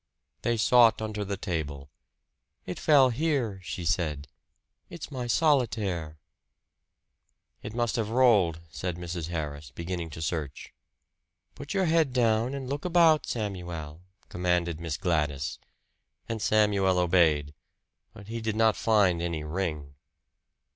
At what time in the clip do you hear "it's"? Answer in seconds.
4.89-5.11